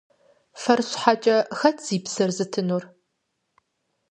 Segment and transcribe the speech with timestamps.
[0.61, 2.83] Фэр щхьэкӀэ хэт зи псэр зытынур?